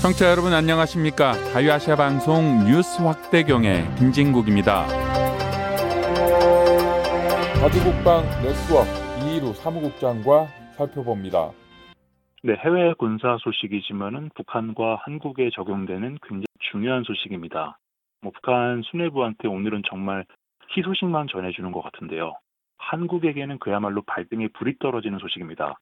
[0.00, 1.34] 청취자 여러분 안녕하십니까?
[1.52, 4.86] 자유아시아 방송 뉴스 확대경의 김진국입니다.
[7.60, 8.88] 자주국방 네트워크
[9.22, 10.46] 이희루 사무국장과
[10.78, 11.50] 살펴봅니다.
[12.42, 17.78] 네, 해외 군사 소식이지만은 북한과 한국에 적용되는 굉장히 중요한 소식입니다.
[18.22, 20.24] 뭐 북한 수뇌부한테 오늘은 정말
[20.74, 22.32] 희소식만 전해주는 것 같은데요.
[22.78, 25.78] 한국에게는 그야말로 발등에 불이 떨어지는 소식입니다.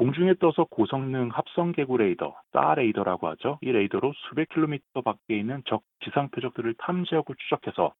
[0.00, 3.58] 공중에 떠서 고성능 합성 개구 레이더, SAR 레이더라고 하죠.
[3.60, 7.92] 이 레이더로 수백 킬로미터 밖에 있는 적 지상 표적들을 탐지하고 추적해서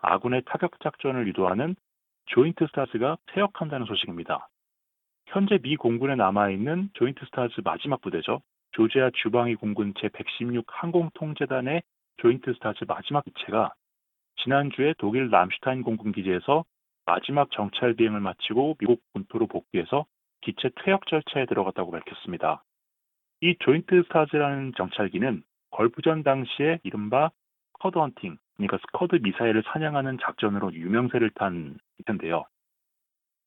[0.00, 1.76] 아군의 타격 작전을 유도하는
[2.24, 4.48] 조인트 스타즈가 퇴역한다는 소식입니다.
[5.26, 8.40] 현재 미 공군에 남아있는 조인트 스타즈 마지막 부대죠.
[8.70, 11.82] 조지아 주방위 공군 제116 항공통제단의
[12.16, 13.74] 조인트 스타즈 마지막 기체가
[14.42, 16.64] 지난주에 독일 람슈타인 공군기지에서
[17.04, 20.06] 마지막 정찰 비행을 마치고 미국 본토로 복귀해서
[20.42, 22.62] 기체 퇴역 절차에 들어갔다고 밝혔습니다.
[23.40, 27.30] 이 조인트 스타즈라는 정찰기는 걸프전 당시에 이른바
[27.72, 32.44] 스커드 헌팅, 그러니까 스커드 미사일을 사냥하는 작전으로 유명세를 탄 기체인데요.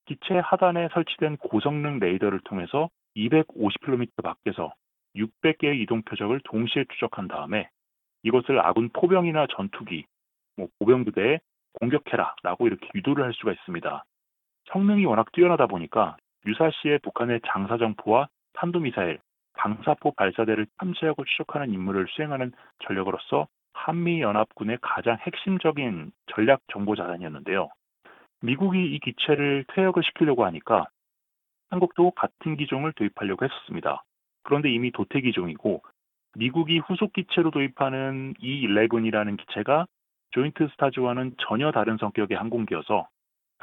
[0.06, 4.74] 기체 하단에 설치된 고성능 레이더를 통해서 250km 밖에서
[5.16, 7.70] 600개의 이동 표적을 동시에 추적한 다음에
[8.24, 10.06] 이것을 아군 포병이나 전투기,
[10.58, 11.40] 뭐 보병 부대에
[11.80, 14.04] 공격해라라고 이렇게 유도를 할 수가 있습니다.
[14.72, 19.20] 성능이 워낙 뛰어나다 보니까 유사시에 북한의 장사정포와 탄도미사일,
[19.58, 22.52] 방사포 발사대를 탐지하고 추적하는 임무를 수행하는
[22.84, 27.70] 전력으로서 한미연합군의 가장 핵심적인 전략 정보 자산이었는데요.
[28.42, 30.86] 미국이 이 기체를 퇴역을 시키려고 하니까
[31.70, 34.04] 한국도 같은 기종을 도입하려고 했었습니다.
[34.44, 35.82] 그런데 이미 도태 기종이고
[36.36, 39.88] 미국이 후속 기체로 도입하는 E-11이라는 기체가
[40.32, 43.08] 조인트 스타즈와는 전혀 다른 성격의 항공기여서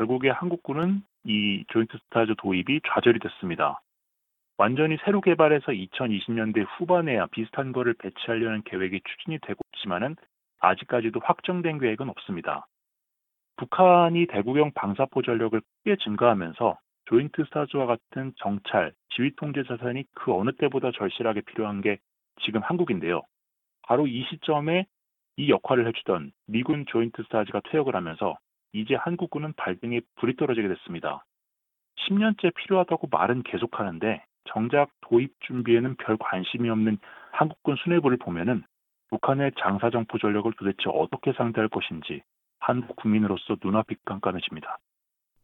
[0.02, 3.80] 결국에 한국군은 이 조인트 스타즈 도입이 좌절이 됐습니다.
[4.58, 10.16] 완전히 새로 개발해서 2020년대 후반에야 비슷한 거를 배치하려는 계획이 추진이 되고 있지만은
[10.58, 12.66] 아직까지도 확정된 계획은 없습니다.
[13.58, 20.50] 북한이 대구경 방사포 전력을 크게 증가하면서 조인트 스타즈와 같은 정찰, 지휘 통제 자산이 그 어느
[20.50, 21.98] 때보다 절실하게 필요한 게
[22.44, 23.22] 지금 한국인데요.
[23.82, 24.86] 바로 이 시점에
[25.36, 28.36] 이 역할을 해주던 미군 조인트 스타즈가 퇴역을 하면서
[28.72, 31.24] 이제 한국군은 발등에 불이 떨어지게 됐습니다.
[32.08, 36.98] 10년째 필요하다고 말은 계속하는데 정작 도입 준비에는 별 관심이 없는
[37.32, 38.64] 한국군 수뇌부를 보면은
[39.10, 42.22] 북한의 장사정포 전력을 도대체 어떻게 상대할 것인지
[42.58, 44.78] 한국 국민으로서 눈앞이 깜깜해집니다.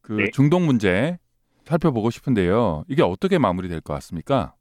[0.02, 0.30] 그 네.
[0.32, 1.18] 중동 문제
[1.64, 2.84] 살펴보고 싶은데요.
[2.88, 4.54] 이게 어떻게 마무리될 것 같습니까?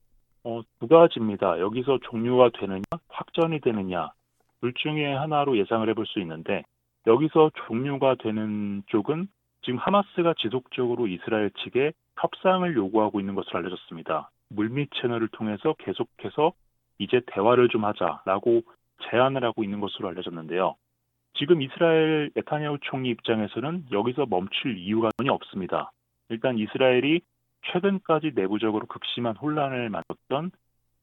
[0.43, 1.59] 어, 두 가지입니다.
[1.59, 4.11] 여기서 종료가 되느냐, 확전이 되느냐,
[4.59, 6.63] 둘 중에 하나로 예상을 해볼 수 있는데
[7.07, 9.27] 여기서 종료가 되는 쪽은
[9.61, 14.29] 지금 하마스가 지속적으로 이스라엘 측에 협상을 요구하고 있는 것으로 알려졌습니다.
[14.49, 16.53] 물밑 채널을 통해서 계속해서
[16.99, 18.61] 이제 대화를 좀 하자라고
[19.09, 20.75] 제안을 하고 있는 것으로 알려졌는데요.
[21.35, 25.91] 지금 이스라엘 에타냐후 총리 입장에서는 여기서 멈출 이유가 전혀 없습니다.
[26.29, 27.21] 일단 이스라엘이
[27.71, 30.51] 최근까지 내부적으로 극심한 혼란을 만들었던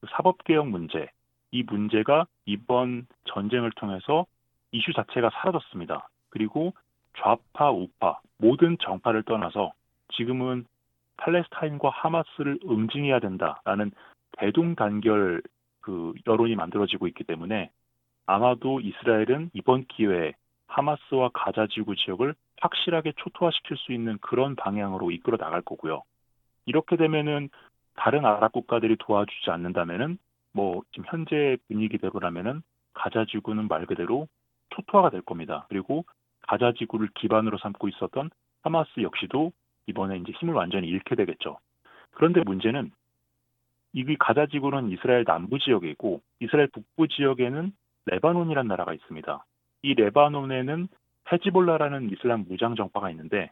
[0.01, 1.09] 그 사법개혁 문제,
[1.51, 4.27] 이 문제가 이번 전쟁을 통해서
[4.75, 6.09] 이슈 자체가 사라졌습니다.
[6.31, 6.75] 그리고
[7.19, 9.73] 좌파, 우파, 모든 정파를 떠나서
[10.17, 10.67] 지금은
[11.17, 13.93] 팔레스타인과 하마스를 응징해야 된다라는
[14.33, 15.43] 대동단결
[15.81, 17.71] 그 여론이 만들어지고 있기 때문에
[18.27, 20.33] 아마도 이스라엘은 이번 기회에
[20.67, 26.03] 하마스와 가자 지구 지역을 확실하게 초토화시킬 수 있는 그런 방향으로 이끌어 나갈 거고요.
[26.67, 27.49] 이렇게 되면은
[27.95, 30.19] 다른 아랍 국가들이 도와주지 않는다면은
[30.53, 32.63] 뭐 지금 현재 분위기대로라면은
[32.93, 34.27] 가자 지구는 말 그대로
[34.75, 35.67] 초토화가 될 겁니다.
[35.69, 36.05] 그리고
[36.43, 38.31] 가자 지구를 기반으로 삼고 있었던
[38.63, 39.53] 하마스 역시도
[39.87, 41.59] 이번에 이제 힘을 완전히 잃게 되겠죠.
[42.13, 42.91] 그런데 문제는
[43.93, 47.73] 이 가자 지구는 이스라엘 남부 지역이고 이스라엘 북부 지역에는
[48.07, 49.45] 레바논이라는 나라가 있습니다.
[49.83, 50.89] 이 레바논에는
[51.31, 53.51] 헤즈볼라라는 이슬람 무장 정파가 있는데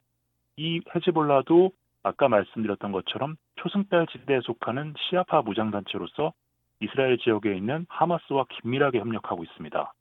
[0.57, 1.73] 이 헤즈볼라도
[2.03, 6.33] 아까 말씀드렸던 것처럼 초승달 지대에 속하는 시아파 무장단체로서
[6.81, 9.93] 이스라엘 지역에 있는 하마스와 긴밀하게 협력하고 있습니다.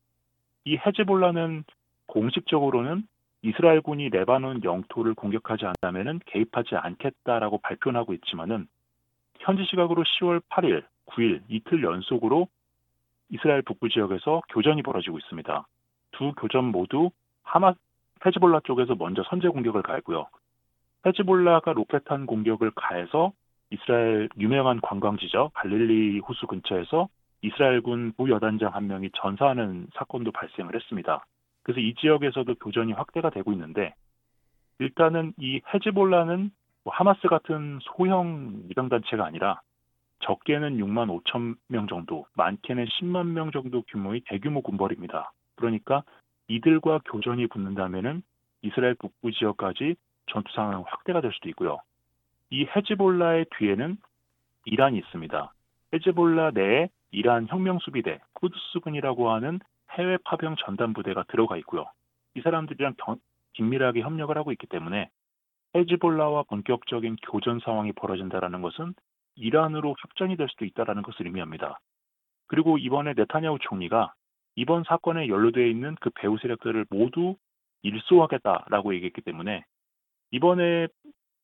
[0.65, 1.63] 이 헤즈볼라는
[2.05, 3.03] 공식적으로는
[3.43, 8.67] 이스라엘군이 레바논 영토를 공격하지 않는다면 개입하지 않겠다라고 발표는 하고 있지만은
[9.39, 12.47] 현지 시각으로 10월 8일, 9일 이틀 연속으로
[13.29, 15.65] 이스라엘 북부 지역에서 교전이 벌어지고 있습니다.
[16.11, 17.09] 두 교전 모두
[17.43, 17.73] 하마
[18.23, 20.27] 헤즈볼라 쪽에서 먼저 선제 공격을 가했고요.
[21.05, 23.31] 헤즈볼라가 로켓탄 공격을 가해서
[23.71, 25.49] 이스라엘 유명한 관광지죠.
[25.55, 27.07] 갈릴리 호수 근처에서
[27.41, 31.25] 이스라엘군 부여단장 한 명이 전사하는 사건도 발생을 했습니다.
[31.63, 33.93] 그래서 이 지역에서도 교전이 확대가 되고 있는데
[34.79, 36.51] 일단은 이 헤즈볼라는
[36.83, 39.61] 뭐 하마스 같은 소형 무장단체가 아니라
[40.21, 45.31] 적게는 6만 5천 명 정도, 많게는 10만 명 정도 규모의 대규모 군벌입니다.
[45.55, 46.03] 그러니까
[46.47, 48.21] 이들과 교전이 붙는다면은
[48.61, 49.95] 이스라엘 북부 지역까지
[50.27, 51.79] 전투 상황 확대가 될 수도 있고요.
[52.49, 53.97] 이 헤즈볼라의 뒤에는
[54.65, 55.53] 이란이 있습니다.
[55.93, 59.59] 헤즈볼라 내에 이란 혁명수비대, 쿠드스군이라고 하는
[59.91, 61.85] 해외 파병 전단 부대가 들어가 있고요.
[62.35, 63.17] 이 사람들이랑 경,
[63.53, 65.09] 긴밀하게 협력을 하고 있기 때문에
[65.75, 68.93] 헤즈볼라와 본격적인 교전 상황이 벌어진다라는 것은
[69.35, 71.79] 이란으로 확전이 될 수도 있다라는 것을 의미합니다.
[72.47, 74.13] 그리고 이번에 네타냐후 총리가
[74.55, 77.35] 이번 사건에 연루되어 있는 그 배후 세력들을 모두
[77.83, 79.63] 일소하겠다라고 얘기했기 때문에
[80.31, 80.87] 이번에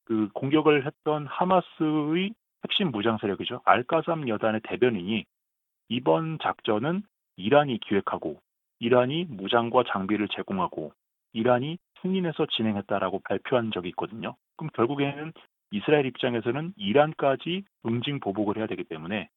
[0.06, 3.62] 그 공격을 했던 하마스의 핵심 무장 세력이죠.
[3.66, 5.26] 알카삼 여단의 대변인이
[5.90, 7.04] 이번 작전은
[7.38, 8.40] 이란이 기획하고
[8.80, 10.92] 이란이 무장과 장비를 제공하고
[11.34, 14.36] 이란이 승인해서 진행했다라고 발표한 적이 있거든요.
[14.56, 15.34] 그럼 결국에는
[15.72, 19.30] 이스라엘 입장에서는 이란까지 응징 보복을 해야 되기 때문에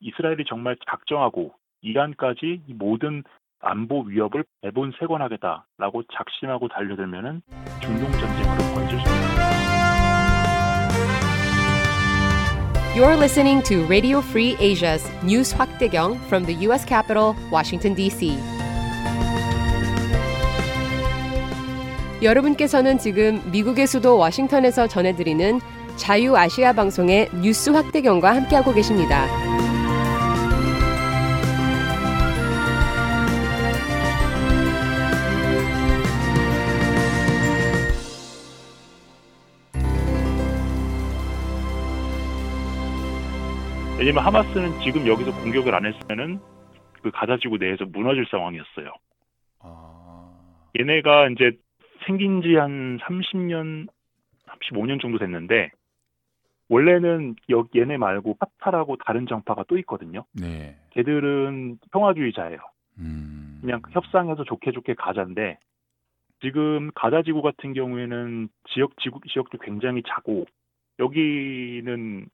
[0.00, 3.22] 이스라엘이 정말 작정하고 이란까지 모든
[3.60, 7.42] 안보 위협을 대본색원하겠다라고 작심하고 달려들면은
[7.80, 9.31] 중동 전쟁으로 번질 수 있습니다.
[12.94, 16.84] You're listening to Radio Free Asia's News 확대경 from the U.S.
[16.84, 18.38] Capitol, Washington, D.C.
[22.20, 25.62] 여러분께서는 지금 미국의 수도 워싱턴에서 전해드리는
[25.96, 29.26] 자유아시아 방송의 뉴스 확대경과 함께하고 계십니다.
[44.02, 46.40] 왜냐면 하마스는 지금 여기서 공격을 안 했으면은
[47.04, 48.92] 그 가자지구 내에서 무너질 상황이었어요.
[49.60, 50.28] 아,
[50.76, 51.52] 얘네가 이제
[52.04, 53.86] 생긴 지 한 30년,
[54.48, 55.70] 35년 정도 됐는데
[56.68, 60.24] 원래는 여 얘네 말고 파타라고 다른 정파가 또 있거든요.
[60.32, 60.76] 네.
[60.90, 62.58] 걔들은 평화주의자예요.
[62.98, 63.58] 음.
[63.60, 65.60] 그냥 협상해서 좋게 좋게 가자인데
[66.40, 70.46] 지금 가자지구 같은 경우에는 지역 지구 지역도 굉장히 작고
[70.98, 72.26] 여기는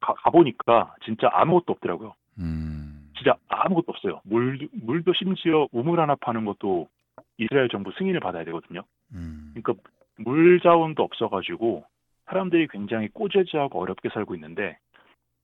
[0.00, 2.14] 가, 가보니까 진짜 아무것도 없더라고요.
[2.38, 3.10] 음.
[3.16, 4.20] 진짜 아무것도 없어요.
[4.24, 6.88] 물 물도 심지어 우물 하나 파는 것도
[7.38, 8.82] 이스라엘 정부 승인을 받아야 되거든요.
[9.12, 9.54] 음.
[9.54, 9.74] 그러니까
[10.18, 11.84] 물 자원도 없어가지고
[12.26, 14.78] 사람들이 굉장히 꼬재지하고 어렵게 살고 있는데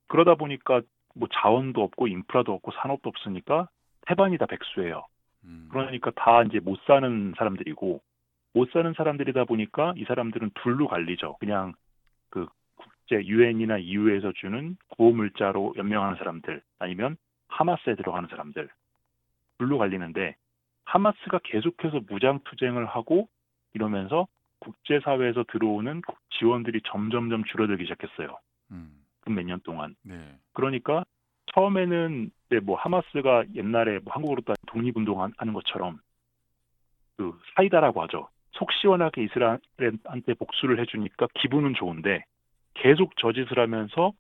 [0.08, 0.82] 그러다 보니까
[1.14, 3.68] 뭐 자원도 없고 인프라도 없고 산업도 없으니까
[4.06, 5.06] 태반이 다 백수예요.
[5.44, 5.68] 음.
[5.70, 8.00] 그러니까 다 이제 못 사는 사람들이고
[8.52, 11.36] 못 사는 사람들이다 보니까 이 사람들은 둘로 갈리죠.
[11.38, 11.76] 그냥 그
[13.10, 17.16] 국제 유엔이나 EU에서 주는 구호 물자로 연명하는 사람들 아니면
[17.48, 18.68] 하마스에 들어가는 사람들
[19.58, 20.36] 둘로 갈리는데
[20.84, 23.28] 하마스가 계속해서 무장 투쟁을 하고
[23.74, 24.28] 이러면서
[24.60, 26.02] 국제사회에서 들어오는
[26.38, 28.38] 지원들이 점점점 줄어들기 시작했어요.
[28.70, 28.92] 음.
[29.22, 29.96] 그몇년 동안.
[30.02, 30.16] 네.
[30.52, 31.04] 그러니까
[31.54, 32.30] 처음에는
[32.62, 35.98] 뭐 하마스가 옛날에 뭐 한국으로 따 독립운동 하는 것처럼
[37.16, 38.28] 그 사이다라고 하죠.
[38.52, 42.24] 속 시원하게 이스라엘한테 복수를 해주니까 기분은 좋은데
[42.80, 44.12] 계속 저짓을 하면서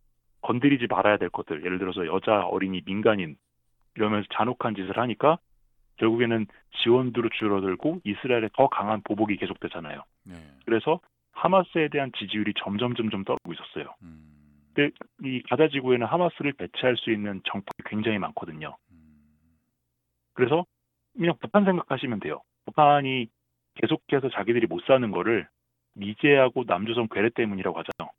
[0.42, 3.36] 건드리지 말아야 될 것들 예를 들어서 여자 어린이 민간인
[3.96, 5.38] 이러면서 잔혹한 짓을 하니까
[5.96, 6.46] 결국에는
[6.82, 10.02] 지원도로 줄어들고 이스라엘의 더 강한 보복이 계속되잖아요.
[10.24, 10.34] 네.
[10.64, 11.00] 그래서
[11.32, 13.94] 하마스에 대한 지지율이 점점 점점 떨어지고 있었어요.
[14.02, 14.62] 음.
[14.74, 18.76] 근데 이 가자 지구에는 하마스를 배치할 수 있는 정파가 굉장히 많거든요.
[18.90, 18.98] 음.
[20.34, 20.64] 그래서
[21.16, 22.40] 그냥 북한 생각하시면 돼요.
[22.66, 23.28] 북한이
[23.74, 25.48] 계속해서 자기들이 못 사는 거를
[25.94, 28.12] 미제하고 남조선 괴뢰 때문이라고 하잖아요.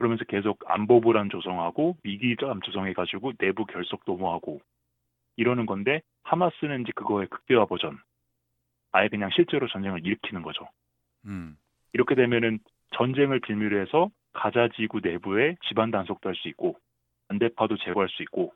[0.00, 4.62] 그러면서 계속 안보불안 조성하고 위기감 조성해가지고 내부 결속 도모하고
[5.36, 7.98] 이러는 건데 하마스는 이제 그거의 극대화 버전.
[8.92, 10.66] 아예 그냥 실제로 전쟁을 일으키는 거죠.
[11.26, 11.54] 음.
[11.92, 12.60] 이렇게 되면은
[12.96, 16.76] 전쟁을 빌미로 해서 가자 지구 내부에 집안 단속도 할 수 있고
[17.28, 18.54] 반대파도 제거할 수 있고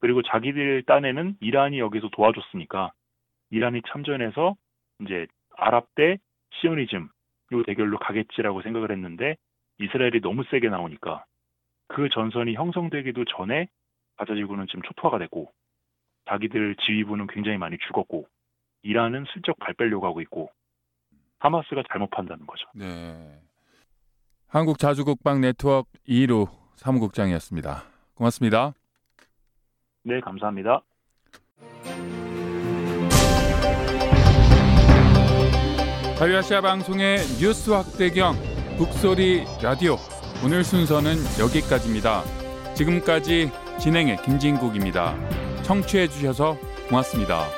[0.00, 2.92] 그리고 자기들 딴에는 이란이 여기서 도와줬으니까
[3.50, 4.54] 이란이 참전해서
[5.00, 6.18] 이제 아랍 대
[6.60, 7.08] 시오니즘
[7.52, 9.36] 요 대결로 가겠지라고 생각을 했는데
[9.78, 11.24] 이스라엘이 너무 세게 나오니까
[11.88, 13.68] 그 전선이 형성되기도 전에
[14.16, 15.52] 가자 지구는 지금 초토화가 됐고
[16.28, 18.28] 자기들 지휘부는 굉장히 많이 죽었고
[18.82, 20.50] 이란은 슬쩍 발 빼려고 하고 있고
[21.38, 22.66] 하마스가 잘못 판다는 거죠.
[22.74, 23.40] 네.
[24.48, 27.84] 한국 자주국방 네트워크 2루 사무국장이었습니다.
[28.14, 28.72] 고맙습니다.
[30.02, 30.82] 네, 감사합니다.
[36.18, 38.47] 자유아시아 방송의 뉴스 확대경
[38.78, 39.98] 북소리 라디오
[40.44, 42.22] 오늘 순서는 여기까지입니다.
[42.76, 45.16] 지금까지 진행의 김진국입니다.
[45.64, 46.56] 청취해 주셔서
[46.88, 47.57] 고맙습니다.